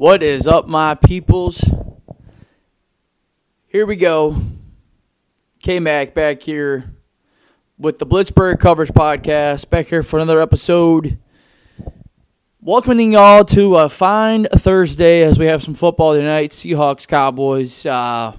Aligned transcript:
What 0.00 0.22
is 0.22 0.46
up, 0.46 0.66
my 0.66 0.94
peoples? 0.94 1.62
Here 3.66 3.84
we 3.84 3.96
go. 3.96 4.34
K 5.62 5.78
Mac 5.78 6.14
back 6.14 6.40
here 6.40 6.94
with 7.76 7.98
the 7.98 8.06
Blitzburgh 8.06 8.58
Coverage 8.58 8.92
Podcast, 8.92 9.68
back 9.68 9.88
here 9.88 10.02
for 10.02 10.16
another 10.16 10.40
episode. 10.40 11.18
Welcoming 12.62 13.12
y'all 13.12 13.44
to 13.44 13.76
a 13.76 13.90
fine 13.90 14.46
Thursday 14.46 15.22
as 15.22 15.38
we 15.38 15.44
have 15.44 15.62
some 15.62 15.74
football 15.74 16.14
tonight. 16.14 16.52
Seahawks, 16.52 17.06
Cowboys. 17.06 17.84
Uh, 17.84 18.34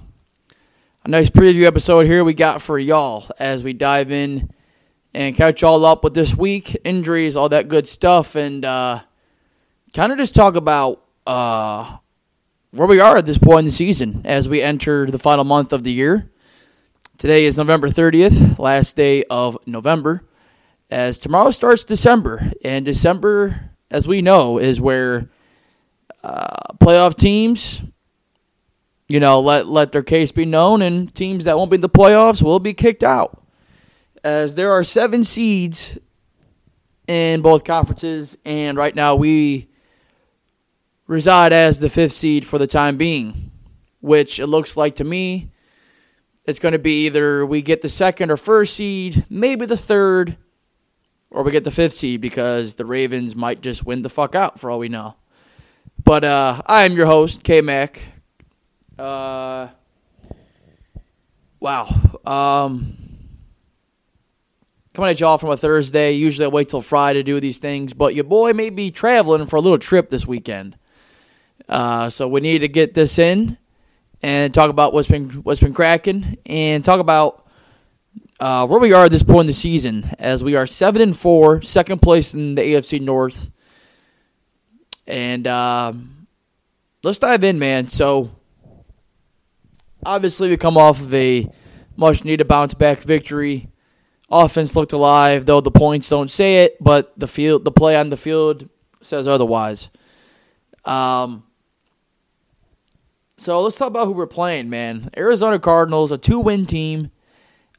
a 1.04 1.08
nice 1.08 1.30
preview 1.30 1.62
episode 1.62 2.06
here 2.06 2.24
we 2.24 2.34
got 2.34 2.60
for 2.60 2.76
y'all 2.76 3.30
as 3.38 3.62
we 3.62 3.72
dive 3.72 4.10
in 4.10 4.50
and 5.14 5.36
catch 5.36 5.62
y'all 5.62 5.86
up 5.86 6.02
with 6.02 6.14
this 6.14 6.36
week, 6.36 6.76
injuries, 6.82 7.36
all 7.36 7.50
that 7.50 7.68
good 7.68 7.86
stuff, 7.86 8.34
and 8.34 8.64
uh, 8.64 8.98
kind 9.94 10.10
of 10.10 10.18
just 10.18 10.34
talk 10.34 10.56
about 10.56 10.98
uh, 11.26 11.98
where 12.70 12.88
we 12.88 13.00
are 13.00 13.16
at 13.16 13.26
this 13.26 13.38
point 13.38 13.60
in 13.60 13.64
the 13.66 13.70
season 13.70 14.22
as 14.24 14.48
we 14.48 14.62
enter 14.62 15.06
the 15.06 15.18
final 15.18 15.44
month 15.44 15.72
of 15.72 15.84
the 15.84 15.92
year. 15.92 16.30
Today 17.18 17.44
is 17.44 17.56
November 17.56 17.88
30th, 17.88 18.58
last 18.58 18.96
day 18.96 19.24
of 19.24 19.56
November, 19.66 20.24
as 20.90 21.18
tomorrow 21.18 21.50
starts 21.50 21.84
December. 21.84 22.50
And 22.64 22.84
December, 22.84 23.70
as 23.90 24.08
we 24.08 24.22
know, 24.22 24.58
is 24.58 24.80
where 24.80 25.28
uh, 26.24 26.72
playoff 26.80 27.14
teams, 27.14 27.82
you 29.08 29.20
know, 29.20 29.40
let, 29.40 29.66
let 29.66 29.92
their 29.92 30.02
case 30.02 30.32
be 30.32 30.44
known, 30.44 30.82
and 30.82 31.14
teams 31.14 31.44
that 31.44 31.56
won't 31.56 31.70
be 31.70 31.76
in 31.76 31.80
the 31.80 31.88
playoffs 31.88 32.42
will 32.42 32.58
be 32.58 32.74
kicked 32.74 33.04
out. 33.04 33.42
As 34.24 34.54
there 34.54 34.72
are 34.72 34.84
seven 34.84 35.24
seeds 35.24 35.98
in 37.06 37.42
both 37.42 37.64
conferences, 37.64 38.38
and 38.44 38.76
right 38.76 38.94
now 38.94 39.14
we 39.14 39.68
reside 41.12 41.52
as 41.52 41.78
the 41.78 41.90
fifth 41.90 42.12
seed 42.12 42.46
for 42.46 42.58
the 42.58 42.66
time 42.66 42.96
being, 42.96 43.50
which 44.00 44.40
it 44.40 44.46
looks 44.46 44.76
like 44.76 44.96
to 44.96 45.04
me 45.04 45.52
it's 46.44 46.58
going 46.58 46.72
to 46.72 46.78
be 46.78 47.06
either 47.06 47.46
we 47.46 47.62
get 47.62 47.82
the 47.82 47.88
second 47.88 48.30
or 48.30 48.36
first 48.36 48.74
seed, 48.74 49.24
maybe 49.30 49.64
the 49.64 49.76
third, 49.76 50.36
or 51.30 51.44
we 51.44 51.52
get 51.52 51.64
the 51.64 51.70
fifth 51.70 51.92
seed 51.92 52.20
because 52.20 52.74
the 52.74 52.84
Ravens 52.84 53.36
might 53.36 53.60
just 53.60 53.86
win 53.86 54.02
the 54.02 54.08
fuck 54.08 54.34
out 54.34 54.58
for 54.58 54.70
all 54.70 54.78
we 54.78 54.88
know. 54.88 55.16
But 56.02 56.24
uh, 56.24 56.62
I 56.66 56.82
am 56.82 56.92
your 56.92 57.06
host, 57.06 57.44
K 57.44 57.60
Mac. 57.60 58.02
Uh, 58.98 59.68
wow. 61.60 61.86
Um, 62.26 62.96
coming 64.92 65.10
at 65.10 65.20
y'all 65.20 65.38
from 65.38 65.50
a 65.50 65.56
Thursday. 65.56 66.12
Usually 66.12 66.44
I 66.44 66.48
wait 66.48 66.70
till 66.70 66.80
Friday 66.80 67.20
to 67.20 67.22
do 67.22 67.38
these 67.38 67.58
things, 67.58 67.92
but 67.94 68.16
your 68.16 68.24
boy 68.24 68.52
may 68.52 68.68
be 68.68 68.90
traveling 68.90 69.46
for 69.46 69.56
a 69.56 69.60
little 69.60 69.78
trip 69.78 70.10
this 70.10 70.26
weekend. 70.26 70.76
Uh, 71.68 72.10
so 72.10 72.28
we 72.28 72.40
need 72.40 72.60
to 72.60 72.68
get 72.68 72.94
this 72.94 73.18
in 73.18 73.56
and 74.22 74.52
talk 74.52 74.70
about 74.70 74.92
what's 74.92 75.08
been 75.08 75.28
what's 75.42 75.60
been 75.60 75.74
cracking 75.74 76.38
and 76.46 76.84
talk 76.84 77.00
about 77.00 77.46
uh, 78.40 78.66
where 78.66 78.80
we 78.80 78.92
are 78.92 79.04
at 79.04 79.10
this 79.10 79.22
point 79.22 79.42
in 79.42 79.46
the 79.46 79.52
season 79.52 80.04
as 80.18 80.42
we 80.42 80.56
are 80.56 80.66
seven 80.66 81.00
and 81.00 81.16
four, 81.16 81.62
second 81.62 82.02
place 82.02 82.34
in 82.34 82.54
the 82.56 82.62
AFC 82.62 83.00
North. 83.00 83.50
And 85.06 85.46
um, 85.46 86.26
let's 87.02 87.18
dive 87.18 87.44
in, 87.44 87.58
man. 87.58 87.88
So 87.88 88.30
obviously 90.04 90.48
we 90.50 90.56
come 90.56 90.76
off 90.76 91.00
of 91.00 91.14
a 91.14 91.48
much 91.96 92.24
needed 92.24 92.48
bounce 92.48 92.74
back 92.74 92.98
victory. 92.98 93.68
Offense 94.28 94.74
looked 94.74 94.92
alive, 94.92 95.46
though 95.46 95.60
the 95.60 95.70
points 95.70 96.08
don't 96.08 96.30
say 96.30 96.64
it, 96.64 96.82
but 96.82 97.12
the 97.18 97.28
field, 97.28 97.64
the 97.64 97.70
play 97.70 97.96
on 97.96 98.10
the 98.10 98.16
field 98.16 98.68
says 99.00 99.28
otherwise. 99.28 99.90
Um, 100.84 101.44
so 103.42 103.60
let's 103.60 103.76
talk 103.76 103.88
about 103.88 104.06
who 104.06 104.12
we're 104.12 104.28
playing, 104.28 104.70
man. 104.70 105.10
Arizona 105.16 105.58
Cardinals, 105.58 106.12
a 106.12 106.18
two 106.18 106.38
win 106.38 106.64
team. 106.64 107.10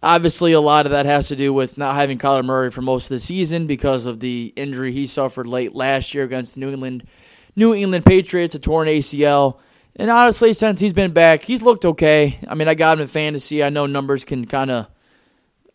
Obviously, 0.01 0.51
a 0.51 0.59
lot 0.59 0.85
of 0.85 0.91
that 0.91 1.05
has 1.05 1.29
to 1.29 1.37
do 1.37 1.53
with 1.53 1.77
not 1.77 1.95
having 1.95 2.17
Kyler 2.17 2.43
Murray 2.43 2.69
for 2.69 2.81
most 2.81 3.05
of 3.05 3.09
the 3.11 3.19
season 3.19 3.65
because 3.65 4.05
of 4.05 4.19
the 4.19 4.51
injury 4.57 4.91
he 4.91 5.07
suffered 5.07 5.47
late 5.47 5.73
last 5.73 6.13
year 6.13 6.25
against 6.25 6.57
New 6.57 6.69
England 6.69 7.07
New 7.55 7.73
England 7.73 8.05
Patriots, 8.05 8.55
a 8.55 8.59
torn 8.59 8.89
ACL. 8.89 9.59
And 9.95 10.09
honestly, 10.09 10.51
since 10.51 10.81
he's 10.81 10.91
been 10.91 11.11
back, 11.11 11.43
he's 11.43 11.61
looked 11.61 11.85
okay. 11.85 12.37
I 12.45 12.55
mean, 12.55 12.67
I 12.67 12.73
got 12.73 12.97
him 12.97 13.03
in 13.03 13.07
fantasy. 13.07 13.63
I 13.63 13.69
know 13.69 13.85
numbers 13.85 14.25
can 14.25 14.43
kind 14.43 14.69
of 14.69 14.87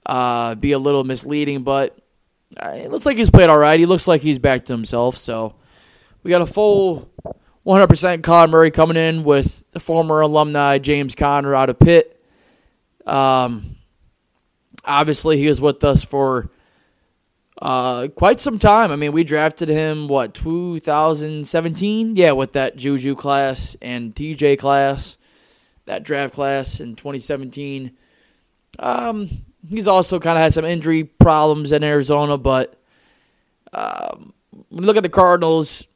uh, 0.04 0.54
be 0.56 0.72
a 0.72 0.78
little 0.78 1.04
misleading, 1.04 1.62
but 1.62 1.96
uh, 2.62 2.72
it 2.74 2.90
looks 2.90 3.06
like 3.06 3.16
he's 3.16 3.30
played 3.30 3.48
all 3.48 3.58
right. 3.58 3.80
He 3.80 3.86
looks 3.86 4.06
like 4.06 4.20
he's 4.20 4.38
back 4.38 4.66
to 4.66 4.72
himself. 4.74 5.16
So 5.16 5.54
we 6.22 6.30
got 6.30 6.42
a 6.42 6.46
full 6.46 7.10
100% 7.68 8.22
Kyler 8.22 8.48
Murray 8.48 8.70
coming 8.70 8.96
in 8.96 9.24
with 9.24 9.70
the 9.72 9.80
former 9.80 10.22
alumni 10.22 10.78
James 10.78 11.14
Conner 11.14 11.54
out 11.54 11.68
of 11.68 11.78
Pitt. 11.78 12.18
Um, 13.04 13.76
obviously, 14.86 15.36
he 15.36 15.48
was 15.48 15.60
with 15.60 15.84
us 15.84 16.02
for 16.02 16.48
uh, 17.60 18.08
quite 18.16 18.40
some 18.40 18.58
time. 18.58 18.90
I 18.90 18.96
mean, 18.96 19.12
we 19.12 19.22
drafted 19.22 19.68
him, 19.68 20.08
what, 20.08 20.32
2017? 20.32 22.16
Yeah, 22.16 22.32
with 22.32 22.52
that 22.52 22.76
Juju 22.76 23.14
class 23.14 23.76
and 23.82 24.14
TJ 24.14 24.58
class, 24.58 25.18
that 25.84 26.04
draft 26.04 26.32
class 26.32 26.80
in 26.80 26.94
2017. 26.94 27.92
Um, 28.78 29.28
he's 29.68 29.88
also 29.88 30.18
kind 30.18 30.38
of 30.38 30.42
had 30.42 30.54
some 30.54 30.64
injury 30.64 31.04
problems 31.04 31.72
in 31.72 31.84
Arizona, 31.84 32.38
but 32.38 32.80
um, 33.74 34.32
when 34.70 34.84
you 34.84 34.86
look 34.86 34.96
at 34.96 35.02
the 35.02 35.10
Cardinals, 35.10 35.86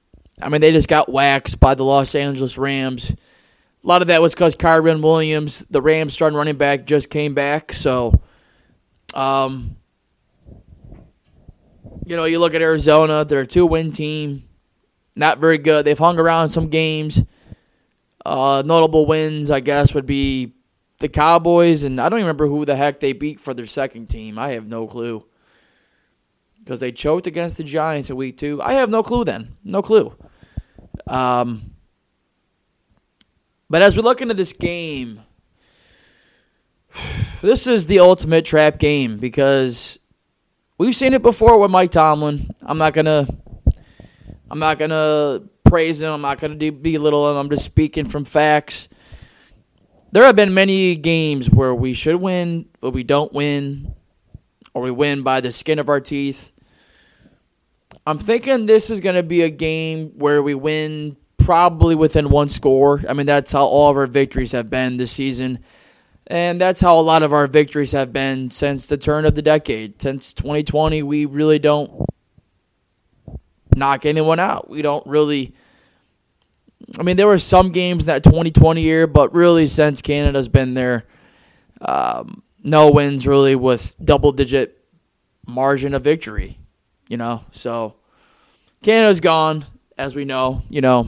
I 0.43 0.49
mean, 0.49 0.61
they 0.61 0.73
just 0.73 0.89
got 0.89 1.09
waxed 1.09 1.61
by 1.61 1.75
the 1.75 1.85
Los 1.85 2.15
Angeles 2.15 2.59
Rams. 2.59 3.11
A 3.11 3.87
lot 3.87 4.03
of 4.03 4.09
that 4.09 4.23
was 4.23 4.35
because 4.35 4.55
Kyren 4.55 5.03
Williams, 5.03 5.65
the 5.71 5.83
Rams 5.83 6.13
starting 6.13 6.37
running 6.37 6.57
back, 6.57 6.87
just 6.87 7.11
came 7.11 7.35
back. 7.35 7.73
So, 7.73 8.21
um, 9.15 9.77
you 12.07 12.17
know, 12.17 12.25
you 12.25 12.39
look 12.39 12.55
at 12.55 12.63
Arizona, 12.63 13.25
they're 13.25 13.41
a 13.41 13.47
two 13.47 13.67
win 13.67 13.93
team. 13.93 14.45
Not 15.15 15.39
very 15.39 15.59
good. 15.59 15.85
They've 15.85 15.99
hung 15.99 16.19
around 16.19 16.51
some 16.51 16.69
games. 16.69 17.23
Uh, 18.25 18.63
notable 18.65 19.07
wins, 19.07 19.51
I 19.51 19.61
guess, 19.61 19.95
would 19.95 20.07
be 20.07 20.55
the 21.01 21.09
Cowboys, 21.09 21.83
and 21.83 22.01
I 22.01 22.09
don't 22.09 22.21
even 22.21 22.29
remember 22.29 22.47
who 22.47 22.65
the 22.65 22.77
heck 22.77 23.01
they 23.01 23.13
beat 23.13 23.41
for 23.41 23.53
their 23.53 23.67
second 23.67 24.07
team. 24.07 24.39
I 24.39 24.53
have 24.53 24.69
no 24.69 24.87
clue. 24.87 25.27
Because 26.61 26.79
they 26.79 26.93
choked 26.93 27.27
against 27.27 27.57
the 27.57 27.65
Giants 27.65 28.09
in 28.09 28.17
week 28.17 28.37
two. 28.37 28.63
I 28.63 28.75
have 28.75 28.89
no 28.89 29.03
clue 29.03 29.25
then. 29.25 29.57
No 29.65 29.83
clue. 29.83 30.17
Um, 31.13 31.75
but 33.69 33.83
as 33.83 33.95
we 33.95 34.03
look 34.03 34.23
into 34.23 34.33
this 34.33 34.55
game, 34.55 35.21
this 37.43 37.67
is 37.67 37.87
the 37.87 38.01
ultimate 38.01 38.47
trap 38.47 38.79
game 38.79 39.19
because 39.19 39.99
we've 40.79 40.97
seen 40.97 41.13
it 41.13 41.21
before 41.21 41.59
with 41.59 41.71
Mike 41.71 41.91
Tomlin. 41.91 42.49
I'm 42.63 42.79
not 42.79 42.95
gonna, 42.95 43.27
I'm 44.51 44.59
not 44.59 44.79
gonna 44.79 45.43
praise 45.65 46.01
him. 46.01 46.13
I'm 46.13 46.23
not 46.23 46.39
gonna 46.39 46.55
belittle 46.55 47.31
him. 47.31 47.37
I'm 47.37 47.51
just 47.51 47.67
speaking 47.67 48.07
from 48.07 48.25
facts. 48.25 48.89
There 50.13 50.25
have 50.25 50.37
been 50.37 50.55
many 50.55 50.97
games 50.97 51.51
where 51.51 51.75
we 51.75 51.93
should 51.93 52.17
win, 52.17 52.69
but 52.81 52.93
we 52.93 53.03
don't 53.03 53.33
win, 53.35 53.95
or 54.73 54.83
we 54.83 54.91
win 54.91 55.23
by 55.23 55.41
the 55.43 55.53
skin 55.53 55.79
of 55.79 55.91
our 55.91 56.01
teeth. 56.01 56.53
I'm 58.05 58.19
thinking 58.19 58.67
this 58.67 58.91
is 58.91 59.01
going 59.01 59.15
to 59.15 59.23
be 59.23 59.43
a 59.43 59.51
game 59.51 60.11
where 60.17 60.43
we 60.43 60.55
win 60.55 61.17
probably 61.39 61.95
within 61.95 62.31
one 62.31 62.49
score. 62.49 63.01
I 63.09 63.13
mean, 63.13 63.27
that's 63.27 63.53
how 63.53 63.65
all 63.65 63.91
of 63.91 63.97
our 63.97 64.07
victories 64.07 64.53
have 64.53 64.69
been 64.69 64.97
this 64.97 65.13
season. 65.13 65.61
And 66.27 66.61
that's 66.61 66.81
how 66.81 66.99
a 66.99 67.03
lot 67.03 67.23
of 67.23 67.33
our 67.33 67.47
victories 67.47 67.93
have 67.93 68.13
been 68.13 68.51
since 68.51 68.89
the 68.89 68.97
turn 68.97 69.25
of 69.25 69.37
the 69.37 69.43
decade. 69.43 70.03
Since 70.03 70.33
2020, 70.35 71.03
we 71.05 71.27
really 71.27 71.61
don't 71.61 72.07
knock 73.77 74.05
anyone 74.05 74.41
out. 74.41 74.69
We 74.69 74.83
don't 74.83 75.07
really. 75.07 75.55
I 76.99 77.05
mean, 77.05 77.17
there 77.17 77.29
were 77.29 77.39
some 77.39 77.71
games 77.71 78.03
in 78.03 78.07
that 78.07 78.25
2020 78.25 78.83
year, 78.83 79.07
but 79.07 79.33
really, 79.33 79.67
since 79.69 80.03
Canada's 80.03 80.49
been 80.49 80.75
there, 80.75 81.05
um, 81.81 82.43
no 82.63 82.91
wins 82.91 83.27
really 83.27 83.55
with 83.55 83.95
double 84.05 84.33
digit 84.33 84.85
margin 85.47 85.95
of 85.95 86.03
victory 86.03 86.59
you 87.13 87.19
know. 87.19 87.45
So 87.51 87.97
Canada's 88.83 89.21
gone, 89.21 89.65
as 89.97 90.15
we 90.15 90.25
know. 90.25 90.63
You 90.69 90.81
know, 90.81 91.07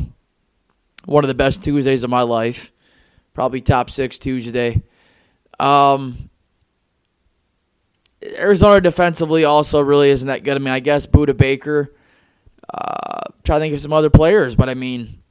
one 1.05 1.25
of 1.25 1.29
the 1.29 1.35
best 1.35 1.63
Tuesdays 1.63 2.05
of 2.05 2.11
my 2.11 2.23
life, 2.23 2.73
probably 3.35 3.61
top 3.61 3.91
six 3.91 4.19
Tuesday. 4.19 4.83
Um, 5.59 6.31
Arizona 8.39 8.81
defensively 8.81 9.45
also 9.45 9.81
really 9.81 10.11
isn't 10.11 10.29
that 10.29 10.45
good. 10.45 10.57
I 10.57 10.59
mean, 10.59 10.69
I 10.69 10.81
guess 10.81 11.07
Budda 11.07 11.37
Baker. 11.37 11.95
Uh, 12.73 13.21
try 13.45 13.59
to 13.59 13.61
think 13.61 13.75
of 13.75 13.81
some 13.81 13.93
other 13.93 14.11
players, 14.11 14.57
but 14.57 14.69
I 14.69 14.75
mean, 14.75 15.23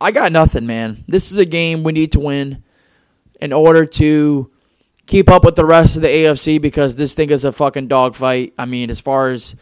I 0.00 0.10
got 0.10 0.32
nothing, 0.32 0.66
man. 0.66 1.04
This 1.06 1.30
is 1.30 1.38
a 1.38 1.44
game 1.44 1.82
we 1.82 1.92
need 1.92 2.12
to 2.12 2.20
win 2.20 2.64
in 3.40 3.52
order 3.52 3.84
to 3.84 4.50
keep 5.06 5.28
up 5.28 5.44
with 5.44 5.56
the 5.56 5.66
rest 5.66 5.96
of 5.96 6.02
the 6.02 6.08
AFC 6.08 6.60
because 6.60 6.96
this 6.96 7.14
thing 7.14 7.30
is 7.30 7.44
a 7.44 7.52
fucking 7.52 7.88
dogfight. 7.88 8.54
I 8.56 8.64
mean, 8.64 8.88
as 8.88 9.00
far 9.00 9.30
as 9.30 9.54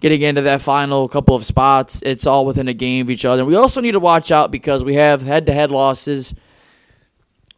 getting 0.00 0.22
into 0.22 0.42
that 0.42 0.60
final 0.60 1.08
couple 1.08 1.34
of 1.34 1.44
spots. 1.44 2.00
It's 2.04 2.26
all 2.26 2.46
within 2.46 2.68
a 2.68 2.74
game 2.74 3.06
of 3.06 3.10
each 3.10 3.24
other. 3.24 3.42
And 3.42 3.48
We 3.48 3.56
also 3.56 3.80
need 3.80 3.92
to 3.92 4.00
watch 4.00 4.30
out 4.30 4.50
because 4.50 4.84
we 4.84 4.94
have 4.94 5.22
head 5.22 5.46
to 5.46 5.52
head 5.52 5.70
losses 5.70 6.34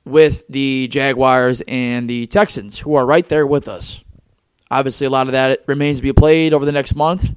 with 0.04 0.46
the 0.48 0.88
Jaguars 0.88 1.62
and 1.68 2.08
the 2.08 2.26
Texans, 2.26 2.78
who 2.78 2.94
are 2.94 3.04
right 3.04 3.26
there 3.26 3.46
with 3.46 3.68
us. 3.68 4.02
Obviously, 4.70 5.06
a 5.06 5.10
lot 5.10 5.26
of 5.26 5.32
that 5.32 5.62
remains 5.66 5.98
to 5.98 6.02
be 6.02 6.12
played 6.12 6.54
over 6.54 6.64
the 6.64 6.72
next 6.72 6.94
month. 6.94 7.34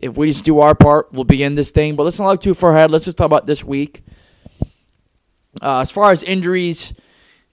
If 0.00 0.16
we 0.16 0.28
just 0.28 0.44
do 0.44 0.60
our 0.60 0.74
part, 0.74 1.12
we'll 1.12 1.24
be 1.24 1.42
in 1.42 1.54
this 1.54 1.70
thing. 1.70 1.94
But 1.94 2.04
let's 2.04 2.18
not 2.18 2.28
look 2.28 2.40
too 2.40 2.54
far 2.54 2.74
ahead. 2.74 2.90
Let's 2.90 3.04
just 3.04 3.18
talk 3.18 3.26
about 3.26 3.46
this 3.46 3.62
week. 3.62 4.02
Uh, 5.60 5.80
as 5.80 5.90
far 5.90 6.10
as 6.10 6.22
injuries, 6.22 6.94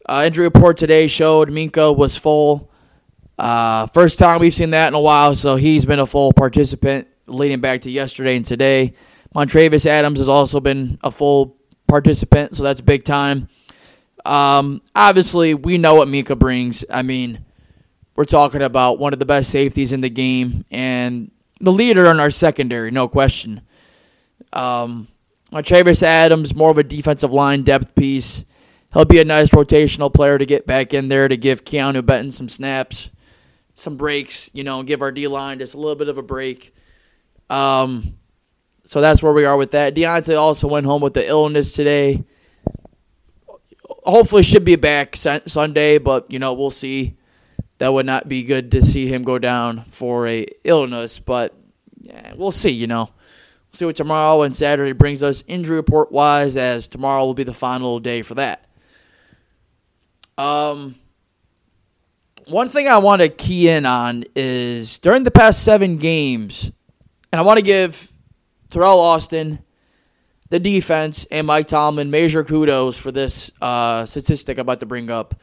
uh, 0.07 0.23
injury 0.25 0.45
report 0.45 0.77
today 0.77 1.07
showed 1.07 1.49
Minkah 1.49 1.95
was 1.95 2.15
full. 2.17 2.66
Uh, 3.37 3.85
first 3.87 4.17
time 4.17 4.39
we've 4.39 4.53
seen 4.53 4.71
that 4.71 4.87
in 4.87 4.93
a 4.93 4.99
while, 4.99 5.35
so 5.35 5.55
he's 5.55 5.85
been 5.85 5.99
a 5.99 6.05
full 6.05 6.33
participant 6.33 7.07
leading 7.27 7.59
back 7.59 7.81
to 7.81 7.91
yesterday 7.91 8.35
and 8.35 8.45
today. 8.45 8.93
Montravius 9.35 9.85
Adams 9.85 10.19
has 10.19 10.29
also 10.29 10.59
been 10.59 10.97
a 11.03 11.11
full 11.11 11.57
participant, 11.87 12.55
so 12.55 12.63
that's 12.63 12.81
big 12.81 13.03
time. 13.03 13.49
Um, 14.25 14.81
obviously, 14.95 15.53
we 15.53 15.77
know 15.77 15.95
what 15.95 16.07
Minkah 16.07 16.37
brings. 16.37 16.83
I 16.89 17.01
mean, 17.01 17.45
we're 18.15 18.25
talking 18.25 18.61
about 18.61 18.99
one 18.99 19.13
of 19.13 19.19
the 19.19 19.25
best 19.25 19.51
safeties 19.51 19.93
in 19.93 20.01
the 20.01 20.09
game 20.09 20.65
and 20.71 21.31
the 21.61 21.71
leader 21.71 22.07
in 22.07 22.19
our 22.19 22.29
secondary, 22.29 22.91
no 22.91 23.07
question. 23.07 23.61
Um, 24.53 25.07
Travis 25.63 26.03
Adams, 26.03 26.55
more 26.55 26.71
of 26.71 26.77
a 26.77 26.83
defensive 26.83 27.31
line 27.31 27.63
depth 27.63 27.95
piece. 27.95 28.43
He'll 28.93 29.05
be 29.05 29.19
a 29.19 29.25
nice 29.25 29.49
rotational 29.49 30.13
player 30.13 30.37
to 30.37 30.45
get 30.45 30.65
back 30.65 30.93
in 30.93 31.09
there 31.09 31.27
to 31.27 31.37
give 31.37 31.63
Keanu 31.63 32.05
Benton 32.05 32.31
some 32.31 32.49
snaps, 32.49 33.09
some 33.77 33.95
breaks, 33.95 34.49
you 34.53 34.63
know, 34.63 34.81
give 34.81 35.03
our 35.03 35.11
D 35.11 35.27
line 35.27 35.59
just 35.59 35.75
a 35.75 35.77
little 35.77 35.95
bit 35.95 36.09
of 36.09 36.17
a 36.17 36.23
break. 36.23 36.73
Um, 37.49 38.17
so 38.83 39.01
that's 39.01 39.21
where 39.21 39.31
we 39.31 39.45
are 39.45 39.55
with 39.55 39.71
that. 39.71 39.93
Diontae 39.95 40.37
also 40.37 40.67
went 40.67 40.87
home 40.87 41.01
with 41.01 41.13
the 41.13 41.27
illness 41.27 41.73
today. 41.73 42.23
Hopefully, 43.87 44.41
should 44.41 44.65
be 44.65 44.75
back 44.75 45.15
Sunday, 45.15 45.99
but 45.99 46.31
you 46.33 46.39
know 46.39 46.53
we'll 46.53 46.71
see 46.71 47.17
that 47.77 47.93
would 47.93 48.05
not 48.05 48.27
be 48.27 48.43
good 48.43 48.71
to 48.71 48.81
see 48.81 49.05
him 49.07 49.21
go 49.21 49.37
down 49.37 49.81
for 49.83 50.27
a 50.27 50.47
illness, 50.63 51.19
but 51.19 51.53
yeah, 52.01 52.33
we'll 52.35 52.51
see. 52.51 52.71
You 52.71 52.87
know, 52.87 53.03
we'll 53.03 53.73
see 53.73 53.85
what 53.85 53.95
tomorrow 53.95 54.41
and 54.41 54.55
Saturday 54.55 54.93
brings 54.93 55.21
us 55.21 55.43
injury 55.47 55.75
report 55.75 56.11
wise, 56.11 56.57
as 56.57 56.87
tomorrow 56.87 57.25
will 57.25 57.35
be 57.35 57.43
the 57.43 57.53
final 57.53 57.99
day 57.99 58.23
for 58.23 58.33
that. 58.35 58.65
Um, 60.37 60.95
one 62.49 62.69
thing 62.69 62.87
I 62.87 62.97
want 62.97 63.21
to 63.21 63.29
key 63.29 63.69
in 63.69 63.85
on 63.85 64.23
is 64.35 64.99
during 64.99 65.23
the 65.23 65.31
past 65.31 65.63
seven 65.63 65.97
games, 65.97 66.71
and 67.31 67.39
I 67.39 67.43
want 67.43 67.59
to 67.59 67.63
give 67.65 68.11
Teryl 68.69 68.97
Austin, 68.97 69.59
the 70.49 70.59
defense, 70.59 71.25
and 71.29 71.45
Mike 71.45 71.67
Tomlin 71.67 72.09
major 72.09 72.43
kudos 72.43 72.97
for 72.97 73.11
this 73.11 73.51
uh, 73.61 74.05
statistic 74.05 74.57
I'm 74.57 74.61
about 74.61 74.79
to 74.79 74.85
bring 74.85 75.09
up. 75.09 75.35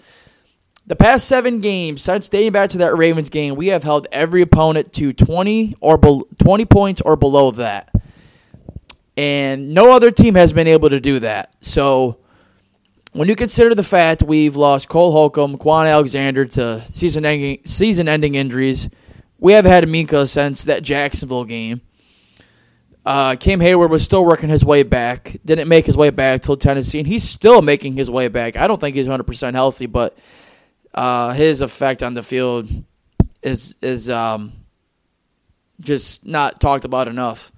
The 0.86 0.96
past 0.96 1.28
seven 1.28 1.60
games, 1.60 2.02
since 2.02 2.28
dating 2.28 2.52
back 2.52 2.70
to 2.70 2.78
that 2.78 2.96
Ravens 2.96 3.28
game, 3.28 3.54
we 3.54 3.68
have 3.68 3.82
held 3.82 4.06
every 4.12 4.42
opponent 4.42 4.92
to 4.94 5.12
20 5.12 5.76
or 5.80 5.96
be- 5.96 6.22
20 6.38 6.64
points 6.66 7.00
or 7.00 7.16
below 7.16 7.50
that. 7.52 7.90
And 9.16 9.72
no 9.72 9.94
other 9.94 10.10
team 10.10 10.34
has 10.34 10.52
been 10.52 10.66
able 10.66 10.90
to 10.90 11.00
do 11.00 11.20
that. 11.20 11.54
So 11.60 12.18
when 13.14 13.28
you 13.28 13.34
consider 13.34 13.74
the 13.74 13.82
fact 13.82 14.22
we've 14.22 14.56
lost 14.56 14.88
Cole 14.88 15.12
Holcomb, 15.12 15.56
Kwon 15.56 15.90
Alexander 15.90 16.44
to 16.44 16.82
season-ending 16.84 17.60
season-ending 17.64 18.34
injuries, 18.34 18.90
we 19.38 19.54
have 19.54 19.64
had 19.64 19.84
Minkah 19.84 20.28
since 20.28 20.64
that 20.64 20.82
Jacksonville 20.82 21.44
game. 21.44 21.80
Uh, 23.04 23.36
Cam 23.36 23.60
Heyward 23.60 23.90
was 23.90 24.02
still 24.02 24.24
working 24.24 24.48
his 24.48 24.64
way 24.64 24.82
back. 24.82 25.36
Didn't 25.44 25.68
make 25.68 25.86
his 25.86 25.96
way 25.96 26.10
back 26.10 26.42
till 26.42 26.56
Tennessee, 26.56 26.98
and 26.98 27.08
he's 27.08 27.24
still 27.24 27.62
making 27.62 27.94
his 27.94 28.10
way 28.10 28.28
back. 28.28 28.56
I 28.56 28.66
don't 28.66 28.80
think 28.80 28.96
he's 28.96 29.08
100% 29.08 29.54
healthy, 29.54 29.86
but– 29.86 30.16
uh, 30.94 31.32
his 31.32 31.60
effect 31.60 32.02
on 32.02 32.14
the 32.14 32.22
field 32.22 32.68
is 33.42 33.74
is 33.82 34.08
um, 34.08 34.52
just 35.80 36.24
not 36.24 36.60
talked 36.60 36.84
about 36.84 37.08
enough, 37.08 37.50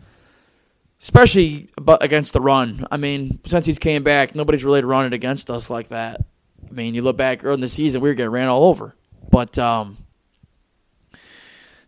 especially 1.00 1.69
but 1.81 2.02
against 2.02 2.32
the 2.32 2.40
run. 2.40 2.87
I 2.90 2.96
mean, 2.96 3.40
since 3.44 3.66
he's 3.66 3.78
came 3.78 4.02
back, 4.02 4.34
nobody's 4.34 4.64
really 4.64 4.82
run 4.82 5.06
it 5.06 5.12
against 5.12 5.50
us 5.50 5.70
like 5.70 5.88
that. 5.88 6.20
I 6.69 6.72
mean, 6.72 6.94
you 6.94 7.02
look 7.02 7.16
back 7.16 7.44
early 7.44 7.54
in 7.54 7.60
the 7.60 7.69
season, 7.69 8.00
we 8.00 8.08
were 8.08 8.14
getting 8.14 8.32
ran 8.32 8.48
all 8.48 8.64
over. 8.64 8.94
But 9.31 9.58
um, 9.58 9.96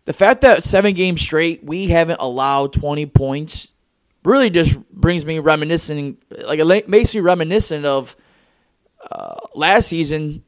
the 0.05 0.13
fact 0.13 0.41
that 0.41 0.63
seven 0.63 0.93
games 0.93 1.21
straight 1.21 1.63
we 1.63 1.87
haven't 1.87 2.19
allowed 2.19 2.73
20 2.73 3.05
points 3.07 3.69
really 4.23 4.49
just 4.49 4.79
brings 4.91 5.25
me 5.25 5.39
reminiscing, 5.39 6.17
like 6.45 6.59
it 6.59 6.89
makes 6.89 7.15
me 7.15 7.21
reminiscent 7.21 7.85
of 7.85 8.15
uh, 9.09 9.35
last 9.55 9.87
season 9.87 10.43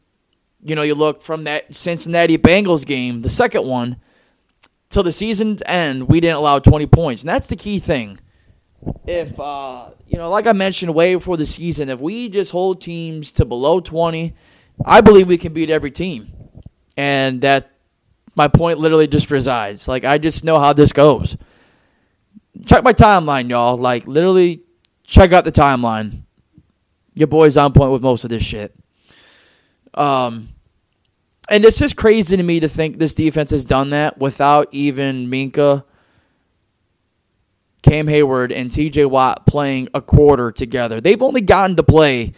you 0.64 0.76
know, 0.76 0.84
you 0.84 0.96
look 0.96 1.22
from 1.22 1.46
that 1.46 1.76
Cincinnati 1.76 2.38
Bengals 2.38 2.86
game, 2.86 3.22
the 3.22 3.30
second 3.30 3.66
one, 3.66 3.98
till 4.90 5.04
the 5.04 5.12
season's 5.12 5.62
end, 5.66 6.08
we 6.08 6.20
didn't 6.20 6.38
allow 6.38 6.60
20 6.60 6.86
points. 6.88 7.24
And 7.24 7.30
that's 7.30 7.48
the 7.48 7.56
key 7.56 7.80
thing. 7.80 8.20
If, 9.06 9.40
uh, 9.40 9.92
you 10.08 10.18
know, 10.18 10.30
like 10.30 10.48
I 10.48 10.54
mentioned 10.54 10.94
way 10.94 11.16
before 11.16 11.38
the 11.38 11.46
season, 11.46 11.90
if 11.90 12.00
we 12.00 12.30
just 12.30 12.52
hold 12.52 12.82
teams 12.82 13.32
to 13.34 13.46
below 13.46 13.80
20, 13.80 14.34
I 14.86 15.02
believe 15.02 15.28
we 15.28 15.38
can 15.38 15.54
beat 15.54 15.70
every 15.70 15.92
team. 15.92 16.32
And 16.98 17.42
that, 17.42 17.72
my 18.36 18.48
point 18.48 18.80
literally 18.80 19.08
just 19.08 19.30
resides. 19.32 19.88
Like, 19.88 20.06
I 20.06 20.18
just 20.18 20.44
know 20.44 20.60
how 20.60 20.74
this 20.74 20.94
goes. 20.94 21.38
Check 22.66 22.84
my 22.84 22.94
timeline, 22.94 23.50
y'all. 23.50 23.78
Like, 23.78 24.08
literally, 24.08 24.64
check 25.04 25.32
out 25.32 25.44
the 25.44 25.52
timeline. 25.52 26.24
Your 27.14 27.28
boy's 27.28 27.58
on 27.58 27.74
point 27.74 27.92
with 27.92 28.02
most 28.02 28.24
of 28.24 28.30
this 28.30 28.44
shit. 28.44 28.74
Um, 29.94 30.50
and 31.50 31.66
it's 31.66 31.78
just 31.78 31.98
crazy 31.98 32.38
to 32.38 32.44
me 32.44 32.62
to 32.62 32.70
think 32.70 32.98
this 32.98 33.14
defense 33.14 33.52
has 33.52 33.66
done 33.66 33.90
that 33.90 34.18
without 34.18 34.70
even 34.72 35.28
Minkah, 35.28 35.84
Cam 37.82 38.08
Heyward 38.08 38.52
and 38.54 38.70
TJ 38.70 39.10
Watt 39.10 39.46
playing 39.46 39.90
a 39.94 40.02
quarter 40.02 40.52
together. 40.52 41.02
They've 41.02 41.22
only 41.22 41.42
gotten 41.42 41.76
to 41.78 41.84
play 41.84 42.34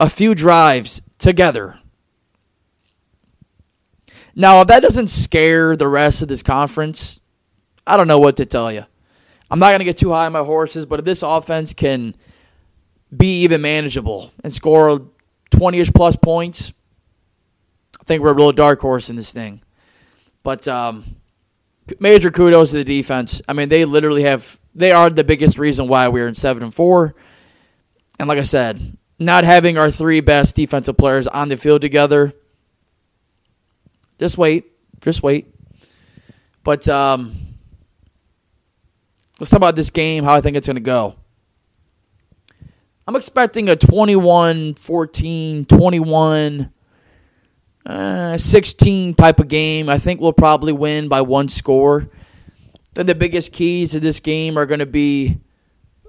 a 0.00 0.08
few 0.08 0.34
drives 0.34 1.00
together. 1.18 1.78
Now, 4.34 4.62
if 4.62 4.68
that 4.68 4.80
doesn't 4.80 5.08
scare 5.08 5.76
the 5.76 5.88
rest 5.88 6.22
of 6.22 6.28
this 6.28 6.42
conference, 6.42 7.20
I 7.86 7.96
don't 7.96 8.08
know 8.08 8.18
what 8.18 8.36
to 8.36 8.46
tell 8.46 8.72
you. 8.72 8.84
I'm 9.50 9.58
not 9.58 9.68
going 9.68 9.80
to 9.80 9.84
get 9.84 9.98
too 9.98 10.12
high 10.12 10.26
on 10.26 10.32
my 10.32 10.40
horses, 10.40 10.86
but 10.86 10.98
if 11.00 11.04
this 11.04 11.22
offense 11.22 11.74
can 11.74 12.14
be 13.14 13.42
even 13.42 13.60
manageable 13.60 14.30
and 14.42 14.52
score 14.52 15.08
20 15.50 15.78
ish 15.78 15.92
plus 15.92 16.16
points. 16.16 16.72
I 18.00 18.04
think 18.04 18.22
we're 18.22 18.30
a 18.30 18.34
real 18.34 18.52
dark 18.52 18.80
horse 18.80 19.10
in 19.10 19.16
this 19.16 19.32
thing. 19.32 19.60
But 20.42 20.66
um, 20.66 21.04
major 22.00 22.30
kudos 22.30 22.70
to 22.70 22.76
the 22.76 22.84
defense. 22.84 23.42
I 23.48 23.52
mean, 23.52 23.68
they 23.68 23.84
literally 23.84 24.22
have, 24.22 24.58
they 24.74 24.92
are 24.92 25.10
the 25.10 25.24
biggest 25.24 25.58
reason 25.58 25.88
why 25.88 26.08
we're 26.08 26.28
in 26.28 26.34
7 26.34 26.62
and 26.62 26.74
4. 26.74 27.14
And 28.18 28.28
like 28.28 28.38
I 28.38 28.42
said, 28.42 28.96
not 29.18 29.44
having 29.44 29.78
our 29.78 29.90
three 29.90 30.20
best 30.20 30.56
defensive 30.56 30.96
players 30.96 31.26
on 31.26 31.48
the 31.48 31.56
field 31.56 31.82
together, 31.82 32.32
just 34.18 34.38
wait. 34.38 34.66
Just 35.00 35.22
wait. 35.22 35.52
But 36.62 36.88
um, 36.88 37.34
let's 39.40 39.50
talk 39.50 39.58
about 39.58 39.74
this 39.74 39.90
game, 39.90 40.22
how 40.24 40.34
I 40.34 40.40
think 40.40 40.56
it's 40.56 40.68
going 40.68 40.76
to 40.76 40.80
go. 40.80 41.16
I'm 43.06 43.16
expecting 43.16 43.68
a 43.68 43.74
21 43.74 44.74
14, 44.74 45.64
21 45.64 46.72
uh, 47.86 48.38
16 48.38 49.14
type 49.14 49.40
of 49.40 49.48
game. 49.48 49.88
I 49.88 49.98
think 49.98 50.20
we'll 50.20 50.32
probably 50.32 50.72
win 50.72 51.08
by 51.08 51.20
one 51.22 51.48
score. 51.48 52.08
Then 52.94 53.06
the 53.06 53.14
biggest 53.14 53.52
keys 53.52 53.92
to 53.92 54.00
this 54.00 54.20
game 54.20 54.58
are 54.58 54.66
going 54.66 54.80
to 54.80 54.86
be 54.86 55.38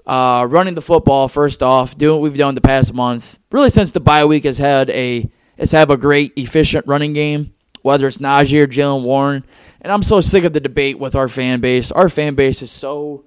uh, 0.06 0.46
running 0.48 0.74
the 0.74 0.82
football 0.82 1.28
first 1.28 1.62
off, 1.62 1.96
doing 1.96 2.20
what 2.20 2.22
we've 2.22 2.38
done 2.38 2.54
the 2.54 2.60
past 2.60 2.92
month. 2.92 3.38
Really, 3.50 3.70
since 3.70 3.90
the 3.90 4.00
bye 4.00 4.24
week 4.24 4.44
has 4.44 4.58
had 4.58 4.90
a 4.90 5.28
has 5.58 5.72
have 5.72 5.90
a 5.90 5.96
great 5.96 6.32
efficient 6.36 6.86
running 6.86 7.12
game, 7.12 7.54
whether 7.82 8.06
it's 8.06 8.18
Najee 8.18 8.60
or 8.62 8.66
Jaylen 8.66 9.02
Warren. 9.02 9.44
And 9.80 9.92
I'm 9.92 10.02
so 10.02 10.20
sick 10.20 10.44
of 10.44 10.52
the 10.52 10.60
debate 10.60 10.98
with 10.98 11.14
our 11.14 11.28
fan 11.28 11.60
base. 11.60 11.90
Our 11.92 12.08
fan 12.08 12.34
base 12.34 12.60
is 12.62 12.70
so 12.70 13.24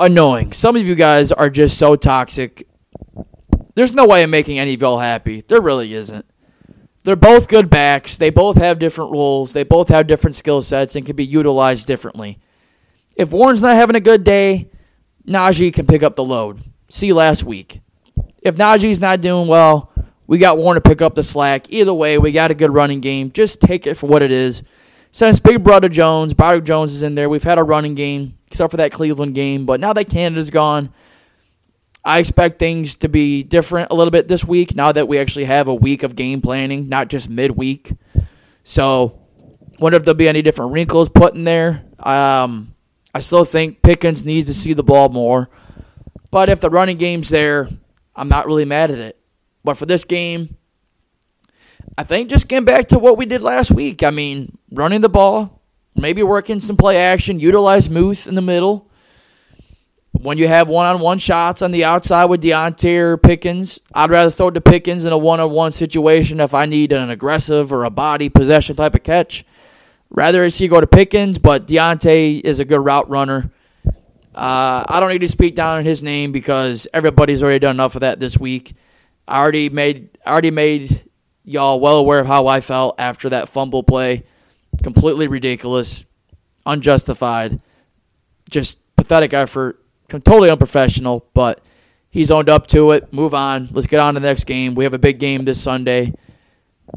annoying. 0.00 0.52
Some 0.52 0.76
of 0.76 0.86
you 0.86 0.94
guys 0.94 1.32
are 1.32 1.50
just 1.50 1.78
so 1.78 1.96
toxic. 1.96 2.66
There's 3.74 3.92
no 3.92 4.06
way 4.06 4.22
I'm 4.22 4.30
making 4.30 4.58
any 4.58 4.74
of 4.74 4.80
y'all 4.80 4.98
happy. 4.98 5.42
There 5.42 5.60
really 5.60 5.94
isn't. 5.94 6.26
They're 7.08 7.16
both 7.16 7.48
good 7.48 7.70
backs. 7.70 8.18
They 8.18 8.28
both 8.28 8.58
have 8.58 8.78
different 8.78 9.12
roles. 9.12 9.54
They 9.54 9.64
both 9.64 9.88
have 9.88 10.06
different 10.06 10.36
skill 10.36 10.60
sets 10.60 10.94
and 10.94 11.06
can 11.06 11.16
be 11.16 11.24
utilized 11.24 11.86
differently. 11.86 12.38
If 13.16 13.32
Warren's 13.32 13.62
not 13.62 13.76
having 13.76 13.96
a 13.96 14.00
good 14.00 14.24
day, 14.24 14.68
Najee 15.26 15.72
can 15.72 15.86
pick 15.86 16.02
up 16.02 16.16
the 16.16 16.22
load. 16.22 16.60
See 16.90 17.14
last 17.14 17.44
week. 17.44 17.80
If 18.42 18.56
Najee's 18.56 19.00
not 19.00 19.22
doing 19.22 19.48
well, 19.48 19.90
we 20.26 20.36
got 20.36 20.58
Warren 20.58 20.74
to 20.74 20.86
pick 20.86 21.00
up 21.00 21.14
the 21.14 21.22
slack. 21.22 21.72
Either 21.72 21.94
way, 21.94 22.18
we 22.18 22.30
got 22.30 22.50
a 22.50 22.54
good 22.54 22.74
running 22.74 23.00
game. 23.00 23.32
Just 23.32 23.62
take 23.62 23.86
it 23.86 23.94
for 23.94 24.06
what 24.06 24.20
it 24.20 24.30
is. 24.30 24.62
since 25.10 25.40
Big 25.40 25.64
Brother 25.64 25.88
Jones, 25.88 26.34
Broderick 26.34 26.66
Jones 26.66 26.92
is 26.92 27.02
in 27.02 27.14
there, 27.14 27.30
we've 27.30 27.42
had 27.42 27.56
a 27.56 27.62
running 27.62 27.94
game, 27.94 28.36
except 28.48 28.70
for 28.70 28.76
that 28.76 28.92
Cleveland 28.92 29.34
game. 29.34 29.64
But 29.64 29.80
now 29.80 29.94
that 29.94 30.10
Canada's 30.10 30.50
gone, 30.50 30.92
I 32.04 32.20
expect 32.20 32.58
things 32.58 32.96
to 32.96 33.08
be 33.08 33.42
different 33.42 33.90
a 33.90 33.94
little 33.94 34.10
bit 34.10 34.28
this 34.28 34.44
week 34.44 34.74
now 34.74 34.92
that 34.92 35.08
we 35.08 35.18
actually 35.18 35.44
have 35.44 35.68
a 35.68 35.74
week 35.74 36.02
of 36.02 36.16
game 36.16 36.40
planning, 36.40 36.88
not 36.88 37.08
just 37.08 37.28
midweek. 37.28 37.92
So, 38.64 39.20
wonder 39.78 39.96
if 39.96 40.04
there'll 40.04 40.16
be 40.16 40.28
any 40.28 40.42
different 40.42 40.72
wrinkles 40.72 41.08
put 41.08 41.34
in 41.34 41.44
there. 41.44 41.84
Um, 41.98 42.74
I 43.14 43.20
still 43.20 43.44
think 43.44 43.82
Pickens 43.82 44.24
needs 44.24 44.46
to 44.46 44.54
see 44.54 44.72
the 44.72 44.82
ball 44.82 45.08
more. 45.08 45.48
But 46.30 46.48
if 46.48 46.60
the 46.60 46.70
running 46.70 46.98
game's 46.98 47.30
there, 47.30 47.68
I'm 48.14 48.28
not 48.28 48.46
really 48.46 48.64
mad 48.64 48.90
at 48.90 48.98
it. 48.98 49.18
But 49.64 49.76
for 49.76 49.86
this 49.86 50.04
game, 50.04 50.56
I 51.96 52.04
think 52.04 52.30
just 52.30 52.48
getting 52.48 52.64
back 52.64 52.88
to 52.88 52.98
what 52.98 53.16
we 53.16 53.26
did 53.26 53.42
last 53.42 53.72
week. 53.72 54.02
I 54.02 54.10
mean, 54.10 54.56
running 54.70 55.00
the 55.00 55.08
ball, 55.08 55.62
maybe 55.96 56.22
working 56.22 56.60
some 56.60 56.76
play 56.76 56.96
action, 56.98 57.40
utilize 57.40 57.90
Muth 57.90 58.26
in 58.28 58.34
the 58.34 58.42
middle. 58.42 58.87
When 60.20 60.36
you 60.36 60.48
have 60.48 60.68
one 60.68 60.86
on 60.86 60.98
one 60.98 61.18
shots 61.18 61.62
on 61.62 61.70
the 61.70 61.84
outside 61.84 62.24
with 62.24 62.42
Diontae 62.42 62.98
or 62.98 63.16
Pickens, 63.16 63.78
I'd 63.94 64.10
rather 64.10 64.32
throw 64.32 64.48
it 64.48 64.54
to 64.54 64.60
Pickens 64.60 65.04
in 65.04 65.12
a 65.12 65.18
one 65.18 65.38
on 65.38 65.52
one 65.52 65.70
situation 65.70 66.40
if 66.40 66.54
I 66.54 66.66
need 66.66 66.92
an 66.92 67.08
aggressive 67.08 67.72
or 67.72 67.84
a 67.84 67.90
body 67.90 68.28
possession 68.28 68.74
type 68.74 68.96
of 68.96 69.04
catch. 69.04 69.44
Rather 70.10 70.42
I 70.42 70.48
see 70.48 70.66
go 70.66 70.80
to 70.80 70.88
Pickens, 70.88 71.38
but 71.38 71.68
Diontae 71.68 72.40
is 72.40 72.58
a 72.58 72.64
good 72.64 72.80
route 72.80 73.08
runner. 73.08 73.52
Uh, 74.34 74.84
I 74.88 74.98
don't 74.98 75.10
need 75.10 75.20
to 75.20 75.28
speak 75.28 75.54
down 75.54 75.78
on 75.78 75.84
his 75.84 76.02
name 76.02 76.32
because 76.32 76.88
everybody's 76.92 77.40
already 77.40 77.60
done 77.60 77.76
enough 77.76 77.94
of 77.94 78.00
that 78.00 78.18
this 78.18 78.36
week. 78.36 78.74
I 79.28 79.38
already 79.38 79.68
made 79.68 80.18
already 80.26 80.50
made 80.50 81.04
y'all 81.44 81.78
well 81.78 81.96
aware 81.96 82.20
of 82.20 82.26
how 82.26 82.48
I 82.48 82.58
felt 82.58 82.96
after 82.98 83.28
that 83.28 83.48
fumble 83.48 83.84
play. 83.84 84.24
Completely 84.82 85.28
ridiculous, 85.28 86.04
unjustified, 86.66 87.62
just 88.50 88.78
pathetic 88.96 89.32
effort, 89.32 89.80
totally 90.08 90.50
unprofessional. 90.50 91.26
But 91.34 91.60
he's 92.10 92.30
owned 92.30 92.48
up 92.48 92.66
to 92.68 92.92
it. 92.92 93.12
Move 93.12 93.34
on. 93.34 93.68
Let's 93.72 93.86
get 93.86 94.00
on 94.00 94.14
to 94.14 94.20
the 94.20 94.26
next 94.26 94.44
game. 94.44 94.74
We 94.74 94.84
have 94.84 94.94
a 94.94 94.98
big 94.98 95.18
game 95.18 95.44
this 95.44 95.60
Sunday 95.60 96.14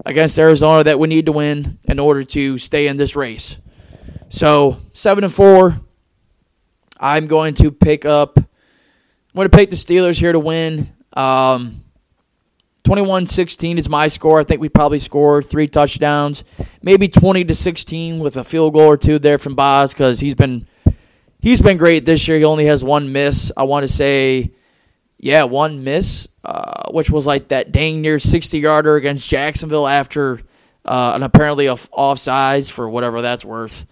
against 0.05 0.39
Arizona 0.39 0.83
that 0.83 0.99
we 0.99 1.07
need 1.07 1.25
to 1.25 1.31
win 1.31 1.79
in 1.85 1.99
order 1.99 2.23
to 2.23 2.57
stay 2.57 2.87
in 2.87 2.97
this 2.97 3.15
race. 3.15 3.57
So 4.29 4.77
seven 4.93 5.23
and 5.23 5.33
four. 5.33 5.79
I'm 6.99 7.27
going 7.27 7.55
to 7.55 7.71
pick 7.71 8.05
up. 8.05 8.37
I'm 8.37 8.45
going 9.35 9.49
to 9.49 9.57
pick 9.57 9.69
the 9.69 9.75
Steelers 9.75 10.19
here 10.19 10.31
to 10.31 10.39
win. 10.39 10.87
Um, 11.13 11.83
21-16 12.83 13.77
is 13.77 13.89
my 13.89 14.07
score. 14.07 14.39
I 14.39 14.43
think 14.43 14.61
we 14.61 14.69
probably 14.69 14.99
score 14.99 15.41
three 15.41 15.67
touchdowns, 15.67 16.43
maybe 16.81 17.07
20 17.07 17.45
to 17.45 17.55
16 17.55 18.19
with 18.19 18.37
a 18.37 18.43
field 18.43 18.73
goal 18.73 18.87
or 18.87 18.97
two 18.97 19.19
there 19.19 19.37
from 19.37 19.55
Boz 19.55 19.93
because 19.93 20.19
he's 20.19 20.35
been 20.35 20.67
he's 21.41 21.61
been 21.61 21.77
great 21.77 22.05
this 22.05 22.27
year. 22.27 22.37
He 22.37 22.45
only 22.45 22.65
has 22.65 22.83
one 22.83 23.11
miss. 23.11 23.51
I 23.57 23.63
want 23.63 23.83
to 23.83 23.91
say, 23.91 24.51
yeah, 25.17 25.43
one 25.43 25.83
miss, 25.83 26.27
uh, 26.45 26.91
which 26.91 27.09
was 27.09 27.25
like 27.25 27.49
that 27.49 27.71
dang 27.71 28.01
near 28.01 28.19
60 28.19 28.59
yarder 28.59 28.95
against 28.95 29.27
Jacksonville 29.27 29.87
after 29.87 30.39
uh, 30.85 31.13
an 31.15 31.23
apparently 31.23 31.67
off 31.67 31.89
offsides 31.91 32.71
for 32.71 32.87
whatever 32.89 33.21
that's 33.21 33.43
worth. 33.43 33.85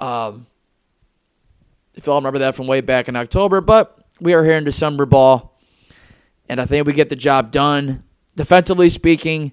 Um, 0.00 0.46
if 1.94 2.06
y'all 2.06 2.16
remember 2.16 2.40
that 2.40 2.54
from 2.54 2.66
way 2.66 2.80
back 2.80 3.08
in 3.08 3.16
October, 3.16 3.60
but 3.60 3.98
we 4.20 4.34
are 4.34 4.44
here 4.44 4.54
in 4.56 4.64
December 4.64 5.06
ball, 5.06 5.56
and 6.48 6.60
I 6.60 6.64
think 6.64 6.86
we 6.86 6.92
get 6.92 7.08
the 7.08 7.16
job 7.16 7.50
done 7.50 8.04
defensively 8.36 8.88
speaking, 8.88 9.52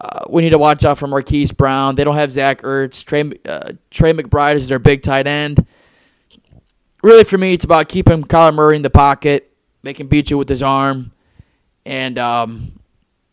uh, 0.00 0.24
we 0.28 0.42
need 0.42 0.50
to 0.50 0.58
watch 0.58 0.84
out 0.84 0.98
for 0.98 1.06
Marquise 1.06 1.52
Brown. 1.52 1.94
They 1.94 2.04
don't 2.04 2.16
have 2.16 2.30
Zach 2.30 2.62
Ertz. 2.62 3.04
Trey, 3.04 3.30
uh, 3.46 3.72
Trey 3.90 4.12
McBride 4.12 4.54
is 4.56 4.68
their 4.68 4.78
big 4.78 5.02
tight 5.02 5.26
end. 5.26 5.66
Really, 7.04 7.24
for 7.24 7.36
me, 7.36 7.52
it's 7.52 7.66
about 7.66 7.90
keeping 7.90 8.24
Kyler 8.24 8.54
Murray 8.54 8.76
in 8.76 8.80
the 8.80 8.88
pocket, 8.88 9.54
making 9.82 10.06
beat 10.06 10.30
you 10.30 10.38
with 10.38 10.48
his 10.48 10.62
arm. 10.62 11.12
And 11.84 12.18
um, 12.18 12.80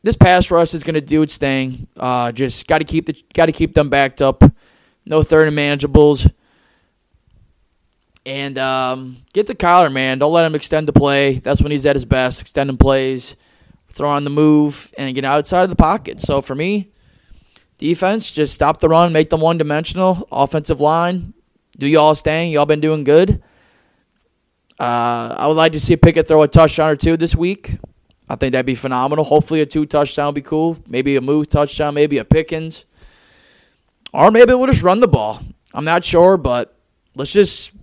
this 0.04 0.18
pass 0.18 0.52
rush 0.52 0.74
is 0.74 0.84
going 0.84 0.96
to 0.96 1.00
do 1.00 1.22
its 1.22 1.38
thing. 1.38 1.88
Uh, 1.96 2.34
just 2.34 2.68
got 2.68 2.80
to 2.80 2.84
keep 2.84 3.06
the 3.06 3.24
got 3.34 3.46
to 3.46 3.54
keep 3.54 3.74
them 3.74 3.88
backed 3.88 4.22
up. 4.22 4.44
No 5.06 5.24
third 5.24 5.48
and 5.48 5.58
manageables. 5.58 6.30
And 8.26 8.58
um, 8.58 9.16
get 9.32 9.48
to 9.48 9.56
Kyler, 9.56 9.90
man. 9.90 10.20
Don't 10.20 10.34
let 10.34 10.46
him 10.46 10.54
extend 10.54 10.86
the 10.86 10.92
play. 10.92 11.36
That's 11.36 11.62
when 11.62 11.72
he's 11.72 11.86
at 11.86 11.96
his 11.96 12.04
best, 12.04 12.42
extending 12.42 12.76
plays 12.76 13.38
throw 13.88 14.10
on 14.10 14.26
the 14.26 14.30
move, 14.30 14.94
and 14.98 15.16
get 15.16 15.24
outside 15.24 15.64
of 15.64 15.70
the 15.70 15.78
pocket. 15.78 16.20
So 16.20 16.42
for 16.42 16.56
me, 16.56 16.90
defense, 17.78 18.34
just 18.34 18.54
stop 18.54 18.82
the 18.82 18.90
run, 18.90 19.14
make 19.14 19.30
them 19.30 19.40
one 19.40 19.58
dimensional. 19.58 20.28
Offensive 20.30 20.82
line, 20.82 21.34
do 21.78 21.88
y'all 21.88 22.16
staying? 22.16 22.52
Y'all 22.52 22.66
been 22.66 22.82
doing 22.82 23.06
good. 23.06 23.42
Uh, 24.82 25.36
I 25.38 25.46
would 25.46 25.58
like 25.58 25.74
to 25.74 25.80
see 25.80 25.96
Pickett 25.96 26.28
throw 26.28 26.42
a 26.42 26.48
touchdown 26.48 26.90
or 26.90 26.96
two 26.96 27.16
this 27.16 27.36
week. 27.36 27.78
I 28.28 28.36
think 28.36 28.54
that'd 28.54 28.66
be 28.66 28.74
phenomenal. 28.74 29.24
Hopefully, 29.24 29.62
a 29.62 29.66
two 29.68 29.86
touchdown 29.86 30.26
would 30.30 30.36
be 30.36 30.42
cool. 30.42 30.76
Maybe 30.88 31.16
a 31.18 31.22
Muth 31.22 31.52
touchdown, 31.52 31.94
maybe 31.94 32.18
a 32.18 32.26
Pickens. 32.26 32.86
Or 34.12 34.32
maybe 34.32 34.56
we'll 34.56 34.66
just 34.66 34.82
run 34.82 35.00
the 35.00 35.08
ball. 35.08 35.40
I'm 35.72 35.86
not 35.86 36.04
sure, 36.04 36.36
but 36.36 36.76
let's 37.16 37.32
just 37.32 37.74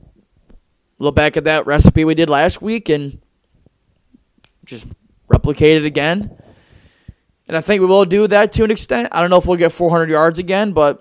look 0.99 1.15
back 1.15 1.37
at 1.37 1.45
that 1.45 1.67
recipe 1.67 2.05
we 2.05 2.17
did 2.17 2.29
last 2.29 2.61
week 2.61 2.89
and 2.89 3.21
just 4.65 4.89
replicate 5.29 5.77
it 5.77 5.87
again. 5.87 6.37
And 7.47 7.57
I 7.57 7.61
think 7.61 7.81
we 7.81 7.87
will 7.87 8.07
do 8.07 8.27
that 8.27 8.51
to 8.55 8.65
an 8.65 8.73
extent. 8.73 9.11
I 9.13 9.21
don't 9.21 9.31
know 9.31 9.39
if 9.39 9.47
we'll 9.47 9.57
get 9.57 9.71
400 9.71 10.11
yards 10.11 10.41
again, 10.41 10.73
but 10.73 11.01